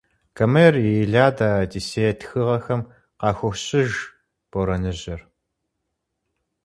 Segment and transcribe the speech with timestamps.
[0.37, 2.81] Гомер и «Илиада», «Одиссея» тхыгъэхэм
[3.19, 3.91] къахощыж
[4.49, 5.21] борэныжьыр.